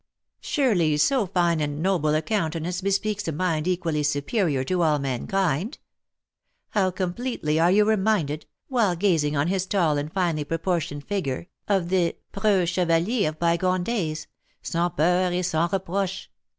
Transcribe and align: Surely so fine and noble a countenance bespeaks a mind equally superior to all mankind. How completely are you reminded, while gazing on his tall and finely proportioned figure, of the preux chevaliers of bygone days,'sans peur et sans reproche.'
Surely 0.39 0.97
so 0.97 1.27
fine 1.27 1.59
and 1.61 1.79
noble 1.79 2.15
a 2.15 2.23
countenance 2.23 2.81
bespeaks 2.81 3.27
a 3.27 3.31
mind 3.31 3.67
equally 3.67 4.01
superior 4.01 4.63
to 4.63 4.81
all 4.81 4.97
mankind. 4.97 5.77
How 6.69 6.89
completely 6.89 7.59
are 7.59 7.69
you 7.69 7.85
reminded, 7.85 8.47
while 8.67 8.95
gazing 8.95 9.37
on 9.37 9.45
his 9.47 9.67
tall 9.67 9.99
and 9.99 10.11
finely 10.11 10.43
proportioned 10.43 11.03
figure, 11.03 11.49
of 11.67 11.89
the 11.89 12.15
preux 12.31 12.65
chevaliers 12.65 13.29
of 13.29 13.37
bygone 13.37 13.83
days,'sans 13.83 14.91
peur 14.97 15.31
et 15.31 15.43
sans 15.45 15.71
reproche.' 15.71 16.31